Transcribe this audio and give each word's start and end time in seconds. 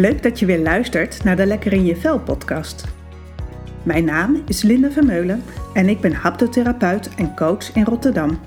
Leuk 0.00 0.22
dat 0.22 0.38
je 0.38 0.46
weer 0.46 0.58
luistert 0.58 1.24
naar 1.24 1.36
de 1.36 1.46
Lekker 1.46 1.72
in 1.72 1.84
je 1.84 1.96
Vel 1.96 2.20
podcast. 2.20 2.84
Mijn 3.82 4.04
naam 4.04 4.42
is 4.46 4.62
Linda 4.62 4.90
Vermeulen 4.90 5.42
en 5.72 5.88
ik 5.88 6.00
ben 6.00 6.12
haptotherapeut 6.12 7.14
en 7.14 7.36
coach 7.36 7.74
in 7.74 7.84
Rotterdam. 7.84 8.38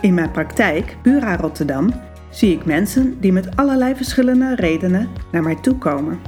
In 0.00 0.14
mijn 0.14 0.30
praktijk, 0.30 0.96
Bura 1.02 1.36
Rotterdam, 1.36 1.92
zie 2.30 2.56
ik 2.56 2.64
mensen 2.64 3.20
die 3.20 3.32
met 3.32 3.56
allerlei 3.56 3.94
verschillende 3.94 4.54
redenen 4.54 5.08
naar 5.32 5.42
mij 5.42 5.56
toe 5.56 5.78
komen. 5.78 6.20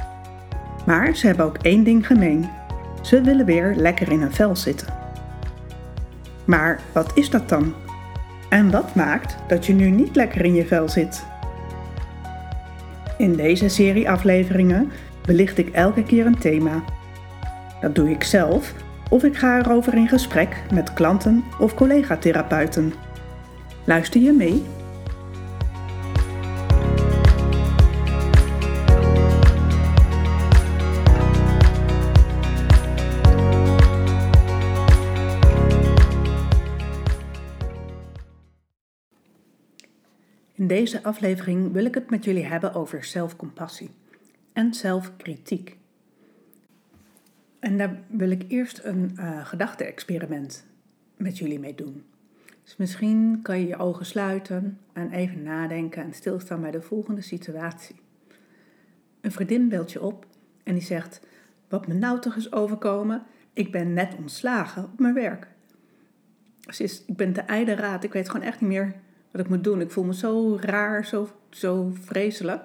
Maar 0.86 1.17
ze 1.17 1.27
hebben 1.27 1.46
ook 1.46 1.59
één 1.59 1.85
ding 1.85 2.07
gemeen. 2.07 2.49
Ze 3.03 3.21
willen 3.21 3.46
weer 3.46 3.75
lekker 3.77 4.11
in 4.11 4.21
hun 4.21 4.32
vel 4.32 4.57
zitten. 4.57 4.95
Maar 6.45 6.81
wat 6.93 7.11
is 7.14 7.31
dat 7.31 7.49
dan? 7.49 7.75
En 8.49 8.71
wat 8.71 8.95
maakt 8.95 9.36
dat 9.49 9.67
je 9.67 9.73
nu 9.73 9.91
niet 9.91 10.17
lekker 10.17 10.45
in 10.45 10.55
je 10.55 10.67
vel 10.67 10.89
zit? 10.89 11.32
In 13.25 13.37
deze 13.37 13.69
serie 13.69 14.11
afleveringen 14.11 14.91
belicht 15.27 15.59
ik 15.59 15.69
elke 15.69 16.03
keer 16.03 16.27
een 16.27 16.39
thema. 16.39 16.85
Dat 17.81 17.95
doe 17.95 18.11
ik 18.11 18.23
zelf 18.23 18.75
of 19.11 19.25
ik 19.25 19.37
ga 19.37 19.59
erover 19.59 19.95
in 19.95 20.09
gesprek 20.09 20.63
met 20.73 20.93
klanten 20.93 21.45
of 21.61 21.75
collega-therapeuten. 21.75 22.93
Luister 23.85 24.21
je 24.21 24.32
mee? 24.32 24.63
In 40.65 40.70
deze 40.70 41.03
aflevering 41.03 41.73
wil 41.73 41.84
ik 41.84 41.95
het 41.95 42.11
met 42.11 42.25
jullie 42.25 42.45
hebben 42.45 42.75
over 42.75 43.05
zelfcompassie 43.05 43.91
en 44.53 44.75
zelfkritiek. 44.75 45.77
En 47.59 47.79
daar 47.79 48.01
wil 48.09 48.31
ik 48.31 48.45
eerst 48.48 48.81
een 48.83 49.17
uh, 49.19 49.53
met 51.17 51.39
jullie 51.39 51.59
mee 51.59 51.75
doen. 51.75 52.05
Dus 52.62 52.77
misschien 52.77 53.39
kan 53.42 53.61
je 53.61 53.67
je 53.67 53.77
ogen 53.77 54.07
sluiten 54.07 54.79
en 54.92 55.11
even 55.11 55.42
nadenken 55.42 56.03
en 56.03 56.15
stilstaan 56.15 56.61
bij 56.61 56.70
de 56.70 56.83
volgende 56.83 57.23
situatie. 57.23 57.97
Een 59.20 59.33
vriendin 59.33 59.69
belt 59.69 59.92
je 59.92 60.03
op 60.03 60.27
en 60.62 60.75
die 60.75 60.83
zegt: 60.83 61.20
Wat 61.69 61.87
me 61.87 61.95
nou 61.95 62.20
toch 62.20 62.37
is 62.37 62.53
overkomen, 62.53 63.23
ik 63.53 63.73
ben 63.73 63.92
net 63.92 64.15
ontslagen 64.19 64.85
op 64.85 64.98
mijn 64.98 65.15
werk. 65.15 65.48
Ze 66.61 66.83
is, 66.83 67.05
ik 67.07 67.17
ben 67.17 67.33
te 67.33 67.75
raad, 67.75 68.05
ik 68.05 68.12
weet 68.12 68.31
gewoon 68.31 68.47
echt 68.47 68.61
niet 68.61 68.70
meer 68.70 68.95
wat 69.35 69.45
ik 69.45 69.49
moet 69.49 69.65
doen. 69.65 69.81
Ik 69.81 69.91
voel 69.91 70.05
me 70.05 70.15
zo 70.15 70.57
raar, 70.61 71.07
zo, 71.07 71.29
zo 71.51 71.93
vreselijk. 72.01 72.63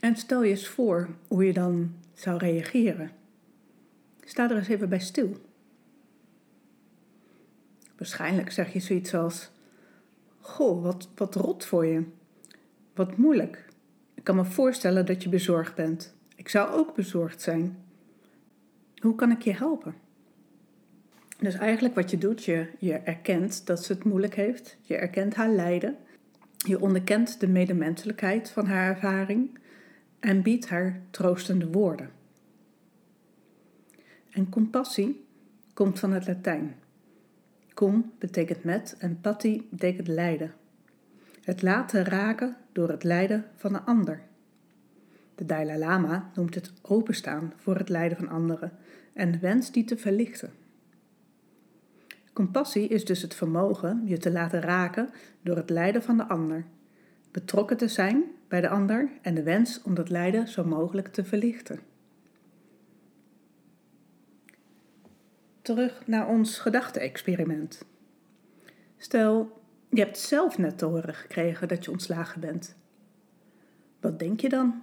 En 0.00 0.16
stel 0.16 0.42
je 0.42 0.50
eens 0.50 0.68
voor 0.68 1.08
hoe 1.26 1.44
je 1.44 1.52
dan 1.52 1.94
zou 2.14 2.38
reageren. 2.38 3.10
Sta 4.24 4.50
er 4.50 4.56
eens 4.56 4.68
even 4.68 4.88
bij 4.88 5.00
stil. 5.00 5.36
Waarschijnlijk 7.96 8.50
zeg 8.50 8.72
je 8.72 8.80
zoiets 8.80 9.14
als: 9.14 9.50
Goh, 10.40 10.82
wat, 10.82 11.08
wat 11.14 11.34
rot 11.34 11.64
voor 11.64 11.86
je. 11.86 12.04
Wat 12.94 13.16
moeilijk. 13.16 13.68
Ik 14.14 14.24
kan 14.24 14.36
me 14.36 14.44
voorstellen 14.44 15.06
dat 15.06 15.22
je 15.22 15.28
bezorgd 15.28 15.74
bent. 15.74 16.14
Ik 16.34 16.48
zou 16.48 16.72
ook 16.72 16.94
bezorgd 16.94 17.42
zijn. 17.42 17.78
Hoe 18.98 19.14
kan 19.14 19.30
ik 19.30 19.42
je 19.42 19.54
helpen? 19.54 19.94
Dus 21.38 21.54
eigenlijk 21.54 21.94
wat 21.94 22.10
je 22.10 22.18
doet, 22.18 22.44
je, 22.44 22.66
je 22.78 22.92
erkent 22.92 23.66
dat 23.66 23.84
ze 23.84 23.92
het 23.92 24.04
moeilijk 24.04 24.34
heeft. 24.34 24.76
Je 24.82 24.96
erkent 24.96 25.34
haar 25.34 25.50
lijden. 25.50 25.96
Je 26.56 26.80
onderkent 26.80 27.40
de 27.40 27.48
medemenselijkheid 27.48 28.50
van 28.50 28.66
haar 28.66 28.88
ervaring 28.88 29.58
en 30.20 30.42
biedt 30.42 30.68
haar 30.68 31.00
troostende 31.10 31.70
woorden. 31.70 32.10
En 34.30 34.48
compassie 34.48 35.26
komt 35.74 35.98
van 35.98 36.12
het 36.12 36.26
Latijn. 36.26 36.74
Cum 37.74 38.12
betekent 38.18 38.64
met 38.64 38.96
en 38.98 39.20
patti 39.20 39.68
betekent 39.70 40.08
lijden. 40.08 40.54
Het 41.44 41.62
laten 41.62 42.04
raken 42.04 42.56
door 42.72 42.88
het 42.88 43.04
lijden 43.04 43.44
van 43.56 43.74
een 43.74 43.84
ander. 43.84 44.20
De 45.34 45.44
Dalai 45.44 45.78
Lama 45.78 46.30
noemt 46.34 46.54
het 46.54 46.72
openstaan 46.82 47.52
voor 47.56 47.76
het 47.76 47.88
lijden 47.88 48.18
van 48.18 48.28
anderen 48.28 48.72
en 49.12 49.32
de 49.32 49.38
wens 49.38 49.72
die 49.72 49.84
te 49.84 49.96
verlichten. 49.96 50.57
Compassie 52.38 52.88
is 52.88 53.04
dus 53.04 53.22
het 53.22 53.34
vermogen 53.34 54.02
je 54.04 54.18
te 54.18 54.30
laten 54.30 54.60
raken 54.60 55.10
door 55.42 55.56
het 55.56 55.70
lijden 55.70 56.02
van 56.02 56.16
de 56.16 56.28
ander, 56.28 56.64
betrokken 57.30 57.76
te 57.76 57.88
zijn 57.88 58.24
bij 58.48 58.60
de 58.60 58.68
ander 58.68 59.10
en 59.22 59.34
de 59.34 59.42
wens 59.42 59.82
om 59.82 59.94
dat 59.94 60.10
lijden 60.10 60.48
zo 60.48 60.64
mogelijk 60.64 61.08
te 61.08 61.24
verlichten. 61.24 61.80
Terug 65.62 66.06
naar 66.06 66.28
ons 66.28 66.58
gedachte-experiment. 66.58 67.84
Stel, 68.96 69.60
je 69.88 70.00
hebt 70.00 70.18
zelf 70.18 70.58
net 70.58 70.78
te 70.78 70.84
horen 70.84 71.14
gekregen 71.14 71.68
dat 71.68 71.84
je 71.84 71.90
ontslagen 71.90 72.40
bent. 72.40 72.76
Wat 74.00 74.18
denk 74.18 74.40
je 74.40 74.48
dan? 74.48 74.82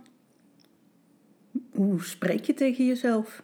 Hoe 1.71 2.03
spreek 2.03 2.43
je 2.43 2.53
tegen 2.53 2.85
jezelf? 2.85 3.43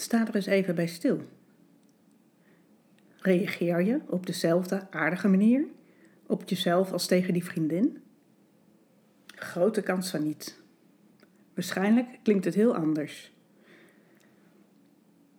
Sta 0.00 0.26
er 0.26 0.34
eens 0.34 0.46
even 0.46 0.74
bij 0.74 0.86
stil. 0.86 1.20
Reageer 3.18 3.82
je 3.82 4.00
op 4.06 4.26
dezelfde 4.26 4.86
aardige 4.90 5.28
manier 5.28 5.64
op 6.26 6.48
jezelf 6.48 6.92
als 6.92 7.06
tegen 7.06 7.32
die 7.32 7.44
vriendin? 7.44 8.02
Grote 9.26 9.82
kans 9.82 10.10
van 10.10 10.22
niet. 10.22 10.60
Waarschijnlijk 11.54 12.18
klinkt 12.22 12.44
het 12.44 12.54
heel 12.54 12.76
anders. 12.76 13.32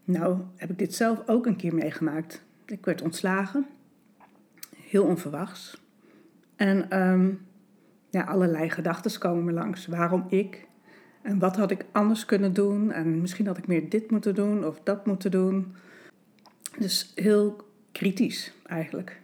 Nou, 0.04 0.42
heb 0.56 0.70
ik 0.70 0.78
dit 0.78 0.94
zelf 0.94 1.28
ook 1.28 1.46
een 1.46 1.56
keer 1.56 1.74
meegemaakt. 1.74 2.44
Ik 2.66 2.86
werd 2.86 3.02
ontslagen, 3.02 3.68
heel 4.76 5.06
onverwachts. 5.06 5.82
En 6.56 7.02
um, 7.02 7.46
ja, 8.10 8.24
allerlei 8.24 8.70
gedachten 8.70 9.20
komen 9.20 9.44
me 9.44 9.52
langs. 9.52 9.86
Waarom 9.88 10.26
ik? 10.30 10.68
En 11.22 11.40
wat 11.40 11.56
had 11.56 11.72
ik 11.72 11.86
anders 11.92 12.26
kunnen 12.26 12.54
doen? 12.54 12.92
En 12.92 13.22
misschien 13.22 13.48
had 13.48 13.58
ik 13.58 13.68
meer 13.68 13.90
dit 13.90 14.12
moeten 14.12 14.36
doen 14.36 14.66
of 14.66 14.80
dat 14.84 15.06
moeten 15.06 15.32
doen. 15.32 15.76
Dus 16.78 17.12
heel 17.16 17.56
kritisch 17.92 18.54
eigenlijk. 18.66 19.20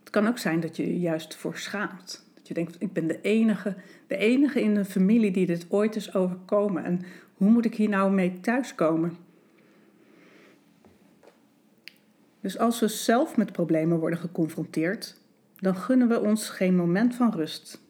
Het 0.00 0.10
kan 0.10 0.26
ook 0.26 0.38
zijn 0.38 0.60
dat 0.60 0.76
je 0.76 0.86
je 0.86 1.00
juist 1.00 1.34
voor 1.34 1.56
schaamt. 1.56 2.24
Dat 2.34 2.48
je 2.48 2.54
denkt, 2.54 2.76
ik 2.78 2.92
ben 2.92 3.06
de 3.06 3.20
enige, 3.20 3.74
de 4.06 4.16
enige 4.16 4.60
in 4.60 4.74
de 4.74 4.84
familie 4.84 5.30
die 5.30 5.46
dit 5.46 5.66
ooit 5.68 5.96
is 5.96 6.14
overkomen. 6.14 6.84
En 6.84 7.00
hoe 7.34 7.50
moet 7.50 7.64
ik 7.64 7.74
hier 7.74 7.88
nou 7.88 8.12
mee 8.12 8.40
thuiskomen? 8.40 9.16
Dus 12.40 12.58
als 12.58 12.80
we 12.80 12.88
zelf 12.88 13.36
met 13.36 13.52
problemen 13.52 13.98
worden 13.98 14.18
geconfronteerd, 14.18 15.16
dan 15.56 15.76
gunnen 15.76 16.08
we 16.08 16.20
ons 16.20 16.48
geen 16.48 16.76
moment 16.76 17.14
van 17.14 17.32
rust. 17.32 17.80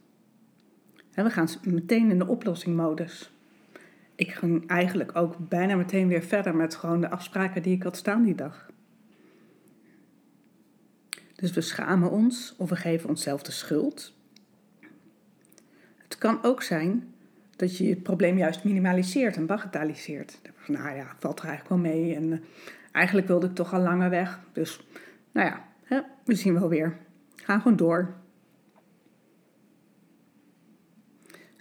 We 1.24 1.30
gaan 1.30 1.48
meteen 1.62 2.10
in 2.10 2.18
de 2.18 2.26
oplossingmodus. 2.26 3.30
Ik 4.14 4.30
ging 4.30 4.66
eigenlijk 4.68 5.16
ook 5.16 5.48
bijna 5.48 5.76
meteen 5.76 6.08
weer 6.08 6.22
verder 6.22 6.54
met 6.54 6.74
gewoon 6.74 7.00
de 7.00 7.10
afspraken 7.10 7.62
die 7.62 7.74
ik 7.74 7.82
had 7.82 7.96
staan 7.96 8.22
die 8.22 8.34
dag. 8.34 8.70
Dus 11.34 11.50
we 11.50 11.60
schamen 11.60 12.10
ons 12.10 12.54
of 12.56 12.68
we 12.68 12.76
geven 12.76 13.08
onszelf 13.08 13.42
de 13.42 13.52
schuld. 13.52 14.12
Het 16.02 16.18
kan 16.18 16.42
ook 16.42 16.62
zijn 16.62 17.14
dat 17.56 17.76
je 17.76 17.88
het 17.88 18.02
probleem 18.02 18.38
juist 18.38 18.64
minimaliseert 18.64 19.36
en 19.36 19.46
bagatelliseert. 19.46 20.40
Nou 20.66 20.96
ja, 20.96 21.16
valt 21.18 21.38
er 21.38 21.46
eigenlijk 21.46 21.82
wel 21.82 21.92
mee 21.92 22.14
en 22.14 22.32
eh, 22.32 22.38
eigenlijk 22.92 23.26
wilde 23.26 23.46
ik 23.46 23.54
toch 23.54 23.74
al 23.74 23.80
langer 23.80 24.10
weg. 24.10 24.40
Dus 24.52 24.86
nou 25.32 25.48
ja, 25.48 25.64
we 26.24 26.34
zien 26.34 26.54
wel 26.54 26.68
weer. 26.68 26.96
Ga 27.36 27.58
gewoon 27.58 27.76
door. 27.76 28.14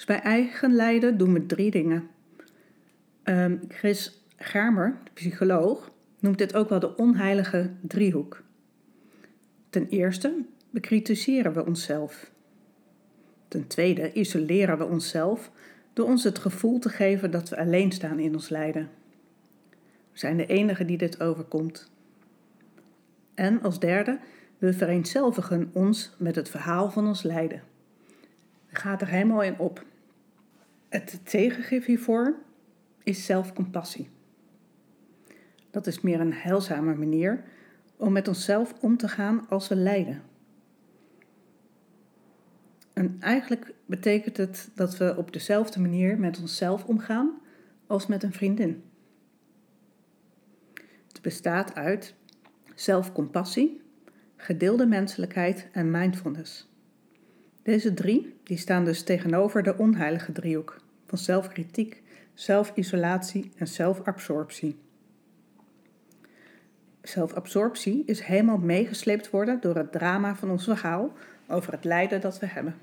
Bij 0.05 0.19
eigen 0.19 0.73
lijden 0.73 1.17
doen 1.17 1.33
we 1.33 1.45
drie 1.45 1.71
dingen. 1.71 2.09
Um, 3.23 3.59
Chris 3.67 4.23
Germer, 4.37 4.97
de 5.03 5.11
psycholoog, 5.13 5.91
noemt 6.19 6.37
dit 6.37 6.55
ook 6.55 6.69
wel 6.69 6.79
de 6.79 6.95
onheilige 6.95 7.71
driehoek. 7.81 8.43
Ten 9.69 9.87
eerste 9.87 10.45
bekritiseren 10.69 11.53
we 11.53 11.65
onszelf. 11.65 12.31
Ten 13.47 13.67
tweede 13.67 14.13
isoleren 14.13 14.77
we 14.77 14.85
onszelf 14.85 15.51
door 15.93 16.05
ons 16.05 16.23
het 16.23 16.39
gevoel 16.39 16.79
te 16.79 16.89
geven 16.89 17.31
dat 17.31 17.49
we 17.49 17.57
alleen 17.57 17.91
staan 17.91 18.19
in 18.19 18.33
ons 18.33 18.49
lijden. 18.49 18.89
We 20.11 20.19
zijn 20.19 20.37
de 20.37 20.45
enige 20.45 20.85
die 20.85 20.97
dit 20.97 21.21
overkomt. 21.21 21.91
En 23.33 23.61
als 23.61 23.79
derde, 23.79 24.19
we 24.57 24.73
vereenzelvigen 24.73 25.69
ons 25.73 26.15
met 26.17 26.35
het 26.35 26.49
verhaal 26.49 26.91
van 26.91 27.07
ons 27.07 27.23
lijden. 27.23 27.61
We 28.69 28.75
gaan 28.75 28.99
er 28.99 29.07
helemaal 29.07 29.43
in 29.43 29.59
op. 29.59 29.85
Het 30.95 31.19
tegengif 31.23 31.85
hiervoor 31.85 32.35
is 33.03 33.25
zelfcompassie. 33.25 34.09
Dat 35.71 35.87
is 35.87 36.01
meer 36.01 36.19
een 36.19 36.33
heilzame 36.33 36.95
manier 36.95 37.43
om 37.95 38.11
met 38.11 38.27
onszelf 38.27 38.73
om 38.81 38.97
te 38.97 39.07
gaan 39.07 39.49
als 39.49 39.67
we 39.67 39.75
lijden. 39.75 40.21
En 42.93 43.17
eigenlijk 43.19 43.73
betekent 43.85 44.37
het 44.37 44.69
dat 44.75 44.97
we 44.97 45.15
op 45.17 45.33
dezelfde 45.33 45.79
manier 45.79 46.19
met 46.19 46.39
onszelf 46.39 46.85
omgaan 46.85 47.41
als 47.87 48.07
met 48.07 48.23
een 48.23 48.33
vriendin. 48.33 48.83
Het 51.07 51.21
bestaat 51.21 51.75
uit 51.75 52.15
zelfcompassie, 52.75 53.81
gedeelde 54.35 54.85
menselijkheid 54.85 55.67
en 55.71 55.91
mindfulness. 55.91 56.69
Deze 57.63 57.93
drie 57.93 58.35
die 58.43 58.57
staan 58.57 58.85
dus 58.85 59.03
tegenover 59.03 59.63
de 59.63 59.77
onheilige 59.77 60.31
driehoek 60.31 60.83
van 61.05 61.17
zelfkritiek, 61.17 62.03
zelfisolatie 62.33 63.51
en 63.55 63.67
zelfabsorptie. 63.67 64.77
Zelfabsorptie 67.01 68.03
is 68.05 68.21
helemaal 68.21 68.57
meegesleept 68.57 69.29
worden 69.29 69.61
door 69.61 69.75
het 69.75 69.91
drama 69.91 70.35
van 70.35 70.49
ons 70.49 70.63
verhaal 70.63 71.13
over 71.47 71.71
het 71.71 71.83
lijden 71.83 72.21
dat 72.21 72.39
we 72.39 72.45
hebben. 72.45 72.75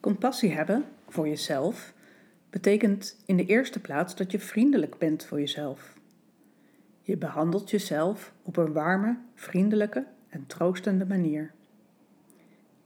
Compassie 0.00 0.52
hebben 0.52 0.84
voor 1.08 1.28
jezelf 1.28 1.94
betekent 2.50 3.16
in 3.26 3.36
de 3.36 3.46
eerste 3.46 3.80
plaats 3.80 4.16
dat 4.16 4.30
je 4.30 4.38
vriendelijk 4.38 4.98
bent 4.98 5.24
voor 5.24 5.40
jezelf. 5.40 5.94
Je 7.02 7.16
behandelt 7.16 7.70
jezelf 7.70 8.32
op 8.42 8.56
een 8.56 8.72
warme, 8.72 9.18
vriendelijke 9.34 10.06
en 10.28 10.46
troostende 10.46 11.06
manier. 11.06 11.52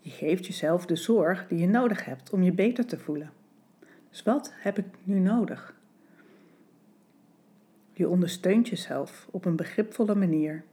Je 0.00 0.11
geeft 0.11 0.46
jezelf 0.46 0.87
de 0.87 0.96
zorg 0.96 1.46
die 1.49 1.58
je 1.58 1.67
nodig 1.67 2.05
hebt 2.05 2.31
om 2.31 2.43
je 2.43 2.52
beter 2.52 2.87
te 2.87 2.99
voelen. 2.99 3.32
Dus 4.18 4.26
wat 4.26 4.52
heb 4.56 4.78
ik 4.78 4.86
nu 5.02 5.18
nodig? 5.18 5.74
Je 7.92 8.08
ondersteunt 8.08 8.68
jezelf 8.68 9.28
op 9.30 9.44
een 9.44 9.56
begripvolle 9.56 10.14
manier. 10.14 10.64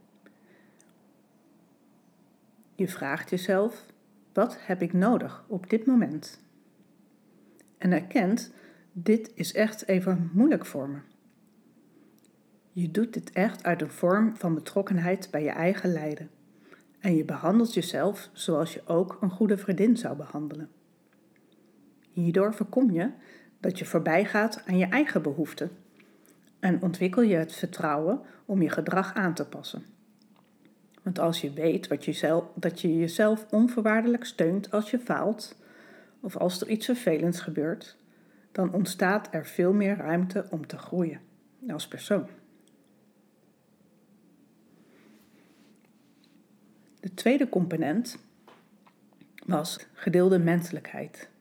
Je 2.76 2.88
vraagt 2.88 3.30
jezelf: 3.30 3.86
wat 4.34 4.58
heb 4.60 4.82
ik 4.82 4.94
nodig 4.94 5.46
op 5.48 5.70
dit 5.70 5.86
moment? 5.86 6.42
En 7.78 7.92
erkent: 7.92 8.52
dit 8.92 9.32
is 9.36 9.54
echt 9.54 9.88
even 9.88 10.30
moeilijk 10.34 10.66
voor 10.66 10.90
me. 10.90 11.00
Je 12.72 12.92
doet 12.92 13.14
dit 13.14 13.32
echt 13.32 13.64
uit 13.64 13.82
een 13.82 13.92
vorm 13.92 14.36
van 14.36 14.54
betrokkenheid 14.54 15.28
bij 15.32 15.44
je 15.44 15.50
eigen 15.50 15.92
lijden. 15.92 16.30
En 17.00 17.16
je 17.16 17.26
behandelt 17.26 17.74
jezelf 17.74 18.30
zoals 18.34 18.74
je 18.74 18.88
ook 18.88 19.18
een 19.22 19.32
goede 19.32 19.58
vriendin 19.58 19.98
zou 19.98 20.16
behandelen. 20.16 20.70
Hierdoor 22.16 22.54
voorkom 22.54 22.92
je 22.92 23.12
dat 23.66 23.80
je 23.80 23.86
voorbij 23.86 24.26
gaat 24.26 24.64
aan 24.66 24.78
je 24.78 24.86
eigen 24.86 25.22
behoeften 25.22 25.72
en 26.60 26.82
ontwikkel 26.82 27.22
je 27.22 27.36
het 27.36 27.54
vertrouwen 27.54 28.22
om 28.46 28.62
je 28.62 28.70
gedrag 28.70 29.14
aan 29.14 29.34
te 29.34 29.46
passen. 29.46 29.86
Want 31.02 31.20
als 31.20 31.42
je 31.42 31.54
weet 31.54 31.88
wat 31.88 32.06
je 32.06 32.14
zelf, 32.14 32.46
dat 32.56 32.82
je 32.82 32.98
jezelf 32.98 33.46
onvoorwaardelijk 33.50 34.26
steunt 34.26 34.72
als 34.72 34.92
je 34.92 35.00
faalt 35.00 35.56
of 36.20 36.38
als 36.38 36.62
er 36.62 36.68
iets 36.68 36.86
vervelends 36.86 37.40
gebeurt, 37.40 37.98
dan 38.52 38.74
ontstaat 38.74 39.28
er 39.32 39.46
veel 39.46 39.74
meer 39.74 39.98
ruimte 39.98 40.46
om 40.50 40.68
te 40.68 40.78
groeien 40.78 41.20
als 41.68 41.88
persoon. 41.88 42.28
De 47.00 47.14
tweede 47.14 47.50
component 47.50 48.18
was 49.46 49.80
gedeelde 49.94 50.40
menselijkheid. 50.40 51.34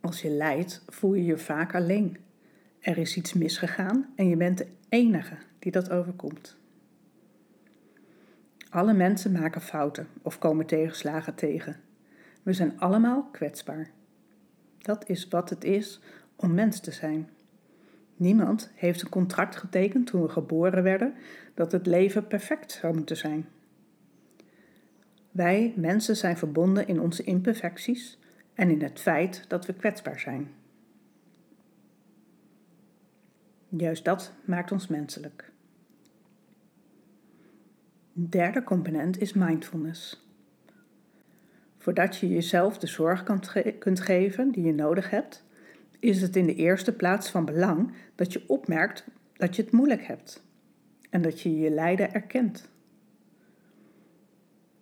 Als 0.00 0.22
je 0.22 0.30
lijdt, 0.30 0.82
voel 0.88 1.14
je 1.14 1.24
je 1.24 1.38
vaak 1.38 1.74
alleen. 1.74 2.16
Er 2.80 2.98
is 2.98 3.16
iets 3.16 3.32
misgegaan 3.32 4.12
en 4.16 4.28
je 4.28 4.36
bent 4.36 4.58
de 4.58 4.66
enige 4.88 5.36
die 5.58 5.72
dat 5.72 5.90
overkomt. 5.90 6.56
Alle 8.70 8.92
mensen 8.92 9.32
maken 9.32 9.60
fouten 9.60 10.08
of 10.22 10.38
komen 10.38 10.66
tegenslagen 10.66 11.34
tegen. 11.34 11.76
We 12.42 12.52
zijn 12.52 12.80
allemaal 12.80 13.28
kwetsbaar. 13.32 13.90
Dat 14.78 15.08
is 15.08 15.28
wat 15.28 15.50
het 15.50 15.64
is 15.64 16.00
om 16.36 16.54
mens 16.54 16.80
te 16.80 16.90
zijn. 16.90 17.28
Niemand 18.16 18.70
heeft 18.74 19.02
een 19.02 19.08
contract 19.08 19.56
getekend 19.56 20.06
toen 20.06 20.22
we 20.22 20.28
geboren 20.28 20.82
werden 20.82 21.14
dat 21.54 21.72
het 21.72 21.86
leven 21.86 22.26
perfect 22.26 22.72
zou 22.72 22.94
moeten 22.94 23.16
zijn. 23.16 23.46
Wij 25.30 25.72
mensen 25.76 26.16
zijn 26.16 26.36
verbonden 26.36 26.86
in 26.86 27.00
onze 27.00 27.22
imperfecties 27.22 28.18
en 28.54 28.70
in 28.70 28.82
het 28.82 29.00
feit 29.00 29.44
dat 29.48 29.66
we 29.66 29.74
kwetsbaar 29.74 30.20
zijn. 30.20 30.50
Juist 33.68 34.04
dat 34.04 34.32
maakt 34.44 34.72
ons 34.72 34.86
menselijk. 34.86 35.52
Een 38.16 38.30
derde 38.30 38.62
component 38.62 39.20
is 39.20 39.32
mindfulness. 39.32 40.28
Voordat 41.78 42.16
je 42.16 42.28
jezelf 42.28 42.78
de 42.78 42.86
zorg 42.86 43.22
kunt 43.78 44.00
geven 44.00 44.50
die 44.50 44.64
je 44.64 44.74
nodig 44.74 45.10
hebt, 45.10 45.44
is 45.98 46.22
het 46.22 46.36
in 46.36 46.46
de 46.46 46.54
eerste 46.54 46.92
plaats 46.92 47.30
van 47.30 47.44
belang 47.44 47.92
dat 48.14 48.32
je 48.32 48.44
opmerkt 48.46 49.04
dat 49.36 49.56
je 49.56 49.62
het 49.62 49.72
moeilijk 49.72 50.02
hebt 50.02 50.42
en 51.10 51.22
dat 51.22 51.40
je 51.40 51.58
je 51.58 51.70
lijden 51.70 52.12
erkent. 52.12 52.68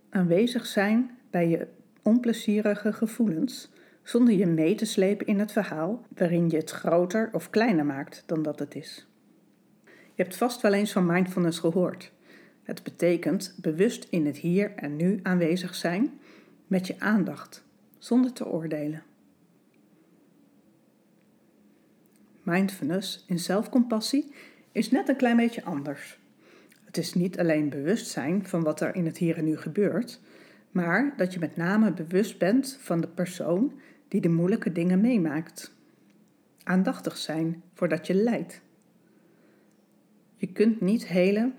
Aanwezig 0.08 0.66
zijn 0.66 1.18
bij 1.30 1.48
je 1.48 1.68
onplezierige 2.08 2.92
gevoelens 2.92 3.70
zonder 4.02 4.34
je 4.34 4.46
mee 4.46 4.74
te 4.74 4.84
slepen 4.84 5.26
in 5.26 5.38
het 5.38 5.52
verhaal 5.52 6.06
waarin 6.16 6.50
je 6.50 6.56
het 6.56 6.70
groter 6.70 7.28
of 7.32 7.50
kleiner 7.50 7.84
maakt 7.84 8.22
dan 8.26 8.42
dat 8.42 8.58
het 8.58 8.74
is. 8.74 9.06
Je 9.84 10.22
hebt 10.22 10.36
vast 10.36 10.60
wel 10.60 10.72
eens 10.72 10.92
van 10.92 11.06
mindfulness 11.06 11.58
gehoord. 11.58 12.12
Het 12.62 12.82
betekent 12.82 13.54
bewust 13.60 14.06
in 14.10 14.26
het 14.26 14.36
hier 14.36 14.72
en 14.74 14.96
nu 14.96 15.20
aanwezig 15.22 15.74
zijn 15.74 16.20
met 16.66 16.86
je 16.86 16.94
aandacht, 16.98 17.64
zonder 17.98 18.32
te 18.32 18.46
oordelen. 18.46 19.02
Mindfulness 22.42 23.24
in 23.26 23.38
zelfcompassie 23.38 24.32
is 24.72 24.90
net 24.90 25.08
een 25.08 25.16
klein 25.16 25.36
beetje 25.36 25.64
anders. 25.64 26.18
Het 26.84 26.96
is 26.96 27.14
niet 27.14 27.38
alleen 27.38 27.68
bewustzijn 27.68 28.46
van 28.46 28.62
wat 28.62 28.80
er 28.80 28.94
in 28.94 29.06
het 29.06 29.18
hier 29.18 29.36
en 29.36 29.44
nu 29.44 29.56
gebeurt, 29.56 30.20
maar 30.70 31.14
dat 31.16 31.32
je 31.32 31.38
met 31.38 31.56
name 31.56 31.92
bewust 31.92 32.38
bent 32.38 32.78
van 32.80 33.00
de 33.00 33.08
persoon 33.08 33.72
die 34.08 34.20
de 34.20 34.28
moeilijke 34.28 34.72
dingen 34.72 35.00
meemaakt. 35.00 35.74
Aandachtig 36.62 37.16
zijn 37.16 37.62
voordat 37.74 38.06
je 38.06 38.14
lijdt. 38.14 38.60
Je 40.36 40.46
kunt 40.52 40.80
niet 40.80 41.06
helen 41.06 41.54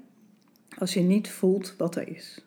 als 0.77 0.93
je 0.93 1.01
niet 1.01 1.29
voelt 1.29 1.75
wat 1.77 1.95
er 1.95 2.07
is. 2.07 2.45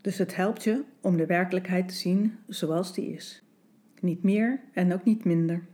Dus 0.00 0.18
het 0.18 0.36
helpt 0.36 0.64
je 0.64 0.84
om 1.00 1.16
de 1.16 1.26
werkelijkheid 1.26 1.88
te 1.88 1.94
zien 1.94 2.38
zoals 2.46 2.94
die 2.94 3.12
is. 3.12 3.42
Niet 4.00 4.22
meer 4.22 4.60
en 4.72 4.92
ook 4.92 5.04
niet 5.04 5.24
minder. 5.24 5.66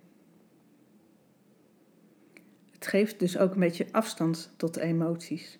Het 2.70 2.86
geeft 2.86 3.18
dus 3.18 3.38
ook 3.38 3.54
een 3.54 3.60
beetje 3.60 3.86
afstand 3.90 4.52
tot 4.56 4.74
de 4.74 4.80
emoties. 4.80 5.58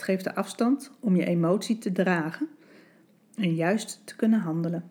Het 0.00 0.08
geeft 0.08 0.24
de 0.24 0.34
afstand 0.34 0.90
om 1.00 1.16
je 1.16 1.26
emotie 1.26 1.78
te 1.78 1.92
dragen 1.92 2.48
en 3.34 3.54
juist 3.54 4.02
te 4.04 4.16
kunnen 4.16 4.40
handelen. 4.40 4.90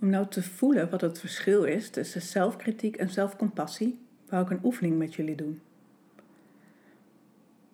Om 0.00 0.08
nou 0.08 0.28
te 0.28 0.42
voelen 0.42 0.90
wat 0.90 1.00
het 1.00 1.18
verschil 1.18 1.64
is 1.64 1.90
tussen 1.90 2.22
zelfkritiek 2.22 2.96
en 2.96 3.10
zelfcompassie, 3.10 3.98
wou 4.28 4.44
ik 4.44 4.50
een 4.50 4.64
oefening 4.64 4.98
met 4.98 5.14
jullie 5.14 5.34
doen. 5.34 5.60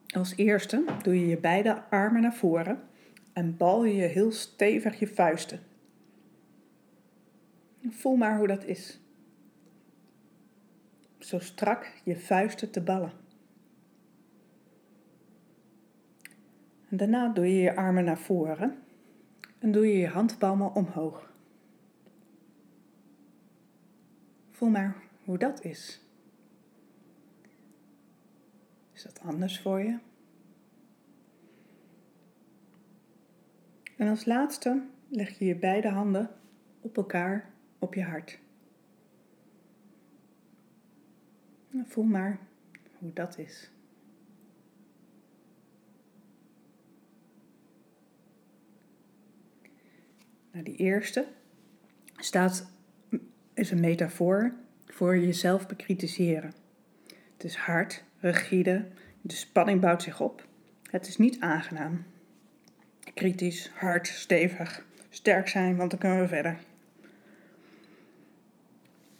Als 0.07 0.37
eerste 0.37 0.85
doe 1.03 1.21
je 1.21 1.27
je 1.27 1.39
beide 1.39 1.83
armen 1.83 2.23
naar 2.23 2.35
voren 2.35 2.83
en 3.33 3.57
bal 3.57 3.85
je 3.85 4.03
heel 4.03 4.33
stevig 4.33 4.99
je 4.99 5.07
vuisten. 5.07 5.61
Voel 7.89 8.17
maar 8.17 8.39
hoe 8.39 8.47
dat 8.47 8.65
is. 8.65 9.01
Zo 11.19 11.39
strak 11.39 11.93
je 12.05 12.17
vuisten 12.17 12.71
te 12.71 12.81
ballen. 12.81 13.29
En 16.91 16.97
daarna 16.97 17.29
doe 17.29 17.47
je 17.47 17.61
je 17.61 17.77
armen 17.77 18.05
naar 18.05 18.19
voren 18.19 18.83
en 19.59 19.73
doe 19.73 19.87
je 19.87 19.99
je 19.99 20.09
handpalmen 20.09 20.75
omhoog. 20.75 21.33
Voel 24.51 24.69
maar 24.69 24.97
hoe 25.25 25.39
dat 25.39 25.65
is. 25.65 26.01
Is 28.93 29.03
dat 29.03 29.21
anders 29.21 29.61
voor 29.61 29.81
je? 29.81 29.99
En 33.97 34.09
als 34.09 34.25
laatste 34.25 34.83
leg 35.09 35.39
je 35.39 35.45
je 35.45 35.57
beide 35.57 35.89
handen 35.89 36.31
op 36.81 36.97
elkaar 36.97 37.51
op 37.79 37.95
je 37.95 38.03
hart. 38.03 38.39
voel 41.85 42.05
maar 42.05 42.39
hoe 42.99 43.13
dat 43.13 43.39
is. 43.39 43.71
Nou, 50.53 50.65
die 50.65 50.77
eerste 50.77 51.27
staat 52.17 52.71
is 53.55 53.71
een 53.71 53.81
metafoor 53.81 54.53
voor 54.87 55.19
jezelf 55.19 55.67
bekritiseren. 55.67 56.53
Het 57.33 57.45
is 57.45 57.57
hard, 57.57 58.05
rigide, 58.19 58.87
de 59.21 59.35
spanning 59.35 59.81
bouwt 59.81 60.03
zich 60.03 60.21
op. 60.21 60.47
Het 60.91 61.07
is 61.07 61.17
niet 61.17 61.41
aangenaam. 61.41 62.05
Kritisch, 63.15 63.71
hard, 63.75 64.07
stevig, 64.07 64.85
sterk 65.11 65.49
zijn, 65.49 65.77
want 65.77 65.91
dan 65.91 65.99
kunnen 66.01 66.21
we 66.21 66.29
verder. 66.29 66.59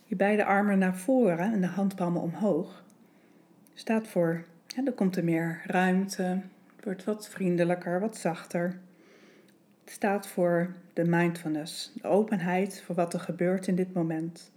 Je 0.05 0.17
beide 0.17 0.45
armen 0.45 0.79
naar 0.79 0.97
voren 0.97 1.53
en 1.53 1.61
de 1.61 1.67
handpalmen 1.67 2.23
omhoog 2.23 2.85
staat 3.75 4.09
voor, 4.09 4.45
ja, 4.67 4.93
komt 4.95 5.17
er 5.17 5.25
meer 5.25 5.63
ruimte, 5.67 6.41
wordt 6.83 7.05
wat 7.05 7.29
vriendelijker, 7.29 8.01
wat 8.01 8.17
zachter. 8.17 8.81
Staat 9.91 10.27
voor 10.27 10.75
de 10.93 11.05
mindfulness, 11.05 11.93
de 11.95 12.09
openheid 12.09 12.83
voor 12.83 12.95
wat 12.95 13.15
er 13.15 13.21
gebeurt 13.21 13.67
in 13.67 13.75
dit 13.75 13.95
moment. 13.95 14.53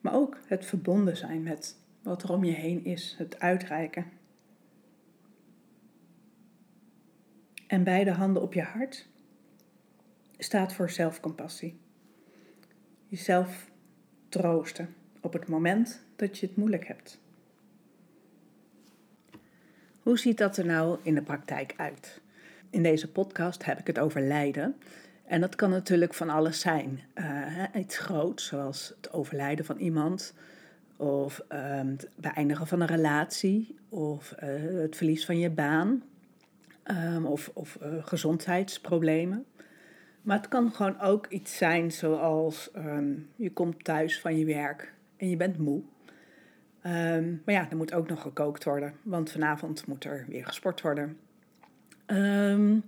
Maar 0.00 0.14
ook 0.14 0.38
het 0.46 0.64
verbonden 0.64 1.16
zijn 1.16 1.42
met 1.42 1.76
wat 2.02 2.22
er 2.22 2.32
om 2.32 2.44
je 2.44 2.52
heen 2.52 2.84
is, 2.84 3.14
het 3.18 3.40
uitreiken. 3.40 4.06
En 7.66 7.84
beide 7.84 8.10
handen 8.10 8.42
op 8.42 8.54
je 8.54 8.62
hart 8.62 9.08
staat 10.38 10.72
voor 10.72 10.90
zelfcompassie. 10.90 11.78
Jezelf 13.06 13.70
troosten 14.28 14.94
op 15.20 15.32
het 15.32 15.48
moment 15.48 16.04
dat 16.16 16.38
je 16.38 16.46
het 16.46 16.56
moeilijk 16.56 16.86
hebt. 16.86 17.20
Hoe 20.02 20.18
ziet 20.18 20.38
dat 20.38 20.56
er 20.56 20.66
nou 20.66 20.98
in 21.02 21.14
de 21.14 21.22
praktijk 21.22 21.74
uit? 21.76 22.20
In 22.70 22.82
deze 22.82 23.10
podcast 23.10 23.64
heb 23.64 23.78
ik 23.78 23.86
het 23.86 23.98
over 23.98 24.20
lijden. 24.20 24.76
En 25.24 25.40
dat 25.40 25.54
kan 25.54 25.70
natuurlijk 25.70 26.14
van 26.14 26.28
alles 26.28 26.60
zijn. 26.60 27.00
Uh, 27.14 27.64
iets 27.74 27.98
groots, 27.98 28.46
zoals 28.46 28.94
het 28.96 29.12
overlijden 29.12 29.64
van 29.64 29.76
iemand, 29.76 30.34
of 30.96 31.44
um, 31.48 31.88
het 31.88 32.08
beëindigen 32.16 32.66
van 32.66 32.80
een 32.80 32.86
relatie, 32.86 33.76
of 33.88 34.34
uh, 34.42 34.80
het 34.80 34.96
verlies 34.96 35.24
van 35.24 35.38
je 35.38 35.50
baan, 35.50 36.02
um, 36.84 37.26
of, 37.26 37.50
of 37.54 37.78
uh, 37.82 37.88
gezondheidsproblemen. 38.00 39.44
Maar 40.22 40.36
het 40.36 40.48
kan 40.48 40.72
gewoon 40.72 41.00
ook 41.00 41.26
iets 41.26 41.56
zijn 41.56 41.92
zoals 41.92 42.70
um, 42.76 43.28
je 43.36 43.52
komt 43.52 43.84
thuis 43.84 44.20
van 44.20 44.38
je 44.38 44.44
werk 44.44 44.94
en 45.16 45.30
je 45.30 45.36
bent 45.36 45.58
moe. 45.58 45.82
Maar 47.44 47.54
ja, 47.54 47.70
er 47.70 47.76
moet 47.76 47.94
ook 47.94 48.08
nog 48.08 48.22
gekookt 48.22 48.64
worden, 48.64 48.94
want 49.02 49.30
vanavond 49.30 49.86
moet 49.86 50.04
er 50.04 50.24
weer 50.28 50.46
gesport 50.46 50.80
worden. 50.80 51.16
Um, 52.10 52.82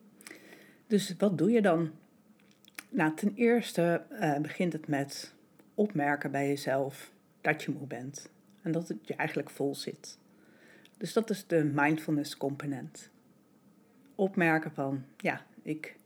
dus 0.87 1.15
wat 1.19 1.39
doe 1.39 1.51
je 1.51 1.63
dan? 1.63 1.91
Nou, 2.89 3.15
ten 3.15 3.33
eerste 3.35 4.03
uh, 4.13 4.39
begint 4.39 4.73
het 4.73 4.89
met 4.89 5.35
opmerken 5.75 6.31
bij 6.31 6.49
jezelf 6.49 7.13
dat 7.41 7.63
je 7.63 7.71
moe 7.71 7.87
bent 7.87 8.31
en 8.63 8.73
dat 8.73 8.89
het 8.89 9.07
je 9.07 9.15
eigenlijk 9.15 9.51
vol 9.51 9.75
zit. 9.75 10.19
Dus 10.97 11.13
dat 11.13 11.31
is 11.31 11.47
de 11.47 11.65
mindfulness 11.65 12.37
component. 12.37 13.11
Opmerken 14.15 14.73
van, 14.73 15.05
ja, 15.17 15.47
ik, 15.63 15.97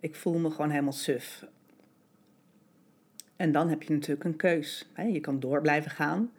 ik 0.00 0.14
voel 0.14 0.38
me 0.38 0.50
gewoon 0.50 0.70
helemaal 0.70 0.92
suf. 0.92 1.46
En 3.36 3.52
dan 3.52 3.68
heb 3.68 3.82
je 3.82 3.92
natuurlijk 3.92 4.24
een 4.24 4.36
keus. 4.36 4.88
Je 4.96 5.20
kan 5.20 5.40
door 5.40 5.60
blijven 5.60 5.90
gaan, 5.90 6.30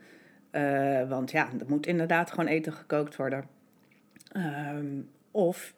uh, 0.51 1.09
want 1.09 1.31
ja, 1.31 1.49
er 1.59 1.65
moet 1.67 1.85
inderdaad 1.85 2.29
gewoon 2.29 2.47
eten 2.47 2.73
gekookt 2.73 3.15
worden. 3.15 3.47
Um, 4.37 5.09
of 5.31 5.73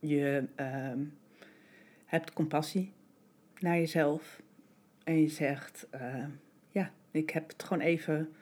je 0.00 0.44
um, 0.56 1.18
hebt 2.04 2.32
compassie 2.32 2.92
naar 3.58 3.76
jezelf 3.76 4.42
en 5.04 5.20
je 5.20 5.28
zegt: 5.28 5.86
uh, 5.94 6.24
Ja, 6.70 6.90
ik 7.10 7.30
heb 7.30 7.48
het 7.48 7.62
gewoon 7.62 7.82
even 7.82 8.32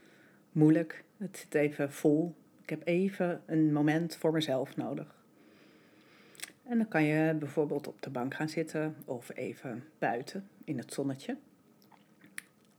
moeilijk. 0.52 1.04
Het 1.16 1.36
zit 1.36 1.54
even 1.54 1.92
vol. 1.92 2.34
Ik 2.62 2.70
heb 2.70 2.82
even 2.84 3.42
een 3.46 3.72
moment 3.72 4.16
voor 4.16 4.32
mezelf 4.32 4.76
nodig. 4.76 5.14
En 6.62 6.78
dan 6.78 6.88
kan 6.88 7.04
je 7.04 7.34
bijvoorbeeld 7.34 7.86
op 7.86 8.02
de 8.02 8.10
bank 8.10 8.34
gaan 8.34 8.48
zitten 8.48 8.96
of 9.04 9.30
even 9.34 9.84
buiten 9.98 10.48
in 10.64 10.78
het 10.78 10.92
zonnetje. 10.92 11.36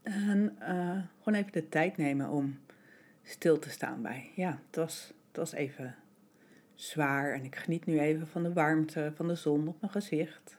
En 0.02 0.56
uh, 0.60 1.02
gewoon 1.18 1.38
even 1.38 1.52
de 1.52 1.68
tijd 1.68 1.96
nemen 1.96 2.28
om 2.28 2.58
stil 3.22 3.58
te 3.58 3.70
staan 3.70 4.02
bij. 4.02 4.30
Ja, 4.34 4.60
het 4.66 4.76
was, 4.76 5.12
het 5.28 5.36
was 5.36 5.52
even 5.52 5.94
zwaar 6.80 7.32
en 7.32 7.44
ik 7.44 7.56
geniet 7.56 7.86
nu 7.86 7.98
even 7.98 8.28
van 8.28 8.42
de 8.42 8.52
warmte 8.52 9.12
van 9.14 9.28
de 9.28 9.34
zon 9.34 9.68
op 9.68 9.80
mijn 9.80 9.92
gezicht. 9.92 10.58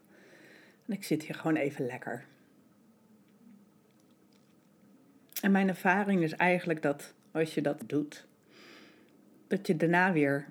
En 0.85 0.93
ik 0.93 1.03
zit 1.03 1.23
hier 1.23 1.35
gewoon 1.35 1.55
even 1.55 1.85
lekker. 1.85 2.25
En 5.41 5.51
mijn 5.51 5.67
ervaring 5.67 6.23
is 6.23 6.33
eigenlijk 6.33 6.81
dat 6.81 7.13
als 7.31 7.53
je 7.53 7.61
dat 7.61 7.83
doet, 7.85 8.27
dat 9.47 9.67
je 9.67 9.75
daarna 9.75 10.11
weer 10.11 10.47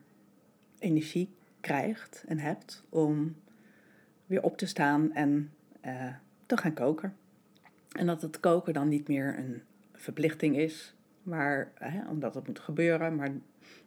energie 0.78 1.34
krijgt 1.60 2.24
en 2.28 2.38
hebt 2.38 2.84
om 2.88 3.36
weer 4.26 4.42
op 4.42 4.58
te 4.58 4.66
staan 4.66 5.12
en 5.12 5.52
uh, 5.84 6.14
te 6.46 6.56
gaan 6.56 6.74
koken. 6.74 7.16
En 7.92 8.06
dat 8.06 8.22
het 8.22 8.40
koken 8.40 8.72
dan 8.72 8.88
niet 8.88 9.08
meer 9.08 9.38
een 9.38 9.62
verplichting 9.92 10.56
is, 10.56 10.94
maar, 11.22 11.72
hè, 11.74 12.08
omdat 12.08 12.34
het 12.34 12.46
moet 12.46 12.58
gebeuren, 12.58 13.16
maar 13.16 13.30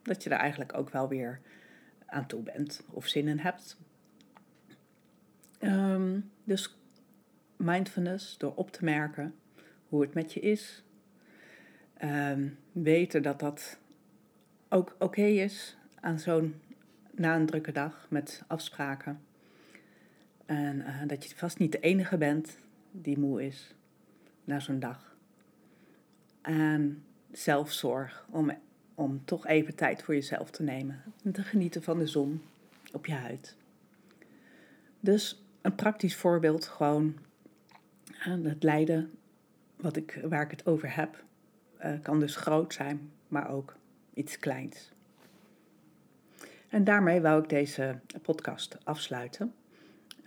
dat 0.02 0.24
je 0.24 0.30
er 0.30 0.38
eigenlijk 0.38 0.78
ook 0.78 0.90
wel 0.90 1.08
weer 1.08 1.42
aan 2.12 2.26
toe 2.26 2.42
bent 2.42 2.84
of 2.90 3.08
zin 3.08 3.28
in 3.28 3.40
hebt. 3.40 3.78
Um, 5.60 6.32
dus 6.44 6.76
mindfulness, 7.56 8.38
door 8.38 8.54
op 8.56 8.72
te 8.72 8.84
merken 8.84 9.36
hoe 9.88 10.02
het 10.02 10.14
met 10.14 10.34
je 10.34 10.40
is. 10.40 10.84
Um, 12.04 12.58
weten 12.72 13.24
dat 13.24 13.40
dat 13.40 13.80
ook 14.70 14.96
oké 15.00 15.22
is 15.22 15.78
aan 16.00 16.20
zo'n 16.20 16.62
na 17.12 17.36
een 17.36 17.46
drukke 17.46 17.72
dag 17.72 18.06
met 18.10 18.44
afspraken. 18.48 19.22
En 20.46 20.76
uh, 20.80 21.02
dat 21.08 21.24
je 21.24 21.36
vast 21.36 21.60
niet 21.60 21.72
de 21.72 21.80
enige 21.80 22.18
bent 22.18 22.58
die 22.92 23.20
moe 23.20 23.46
is 23.46 23.76
na 24.44 24.60
zo'n 24.60 24.80
dag. 24.80 25.16
En 26.42 27.04
zelfzorg, 27.32 28.26
om, 28.30 28.52
om 29.02 29.26
toch 29.26 29.48
even 29.48 29.76
tijd 29.76 30.04
voor 30.04 30.14
jezelf 30.14 30.50
te 30.50 30.64
nemen. 30.64 31.04
En 31.24 31.32
te 31.32 31.44
genieten 31.44 31.84
van 31.84 31.98
de 31.98 32.08
zon 32.08 32.42
op 32.92 33.06
je 33.06 33.14
huid. 33.14 33.56
Dus 35.00 35.44
een 35.62 35.76
praktisch 35.76 36.16
voorbeeld, 36.16 36.66
gewoon 36.66 37.16
uh, 38.28 38.46
het 38.46 38.64
lijden 38.64 39.12
wat 39.76 39.96
ik, 39.96 40.20
waar 40.24 40.42
ik 40.42 40.52
het 40.52 40.66
over 40.66 40.96
heb, 40.96 41.24
uh, 41.84 41.94
kan 42.02 42.20
dus 42.20 42.36
groot 42.36 42.74
zijn, 42.74 43.12
maar 43.28 43.50
ook 43.50 43.76
iets 44.14 44.40
kleins. 44.40 44.92
En 46.70 46.84
daarmee 46.84 47.22
wou 47.22 47.44
ik 47.44 47.50
deze 47.50 48.00
podcast 48.22 48.78
afsluiten. 48.84 49.54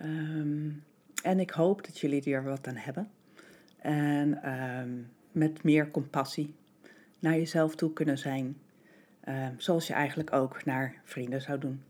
Um, 0.01 0.83
en 1.23 1.39
ik 1.39 1.49
hoop 1.49 1.85
dat 1.85 1.99
jullie 1.99 2.33
er 2.33 2.43
wat 2.43 2.67
aan 2.67 2.75
hebben. 2.75 3.09
En 3.77 4.51
um, 4.79 5.09
met 5.31 5.63
meer 5.63 5.91
compassie 5.91 6.55
naar 7.19 7.33
jezelf 7.33 7.75
toe 7.75 7.93
kunnen 7.93 8.17
zijn. 8.17 8.57
Um, 9.27 9.53
zoals 9.57 9.87
je 9.87 9.93
eigenlijk 9.93 10.33
ook 10.33 10.65
naar 10.65 10.93
vrienden 11.03 11.41
zou 11.41 11.59
doen. 11.59 11.83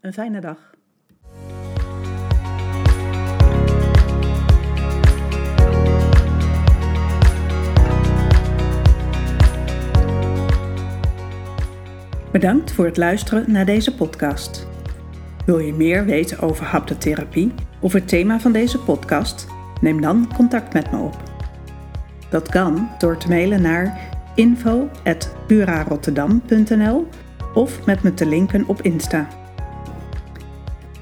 Een 0.00 0.12
fijne 0.12 0.40
dag. 0.40 0.74
Bedankt 12.32 12.72
voor 12.72 12.84
het 12.84 12.96
luisteren 12.96 13.52
naar 13.52 13.64
deze 13.64 13.94
podcast. 13.94 14.66
Wil 15.46 15.58
je 15.58 15.72
meer 15.72 16.04
weten 16.04 16.38
over 16.38 16.64
haptotherapie 16.64 17.54
of 17.80 17.92
het 17.92 18.08
thema 18.08 18.40
van 18.40 18.52
deze 18.52 18.78
podcast? 18.78 19.46
Neem 19.80 20.00
dan 20.00 20.32
contact 20.34 20.72
met 20.72 20.92
me 20.92 20.98
op. 20.98 21.22
Dat 22.30 22.48
kan 22.48 22.90
door 22.98 23.16
te 23.18 23.28
mailen 23.28 23.62
naar 23.62 24.15
info.purarotterdam.nl 24.36 27.08
of 27.54 27.86
met 27.86 28.02
me 28.02 28.14
te 28.14 28.26
linken 28.26 28.64
op 28.66 28.82
Insta. 28.82 29.28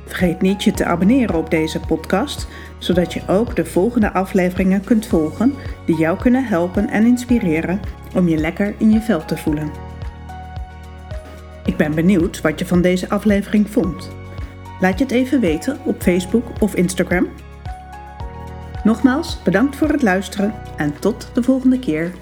Vergeet 0.06 0.40
niet 0.40 0.64
je 0.64 0.72
te 0.72 0.84
abonneren 0.84 1.34
op 1.34 1.50
deze 1.50 1.80
podcast, 1.80 2.46
zodat 2.78 3.12
je 3.12 3.22
ook 3.26 3.56
de 3.56 3.64
volgende 3.64 4.12
afleveringen 4.12 4.84
kunt 4.84 5.06
volgen 5.06 5.54
die 5.86 5.96
jou 5.96 6.18
kunnen 6.18 6.44
helpen 6.44 6.88
en 6.88 7.06
inspireren 7.06 7.80
om 8.14 8.28
je 8.28 8.36
lekker 8.36 8.74
in 8.78 8.90
je 8.90 9.00
vel 9.00 9.24
te 9.24 9.36
voelen. 9.36 9.70
Ik 11.64 11.76
ben 11.76 11.94
benieuwd 11.94 12.40
wat 12.40 12.58
je 12.58 12.66
van 12.66 12.82
deze 12.82 13.08
aflevering 13.08 13.70
vond. 13.70 14.10
Laat 14.80 14.98
je 14.98 15.04
het 15.04 15.12
even 15.12 15.40
weten 15.40 15.78
op 15.84 16.02
Facebook 16.02 16.44
of 16.60 16.74
Instagram. 16.74 17.28
Nogmaals, 18.84 19.38
bedankt 19.44 19.76
voor 19.76 19.88
het 19.88 20.02
luisteren 20.02 20.54
en 20.76 20.98
tot 20.98 21.30
de 21.34 21.42
volgende 21.42 21.78
keer. 21.78 22.12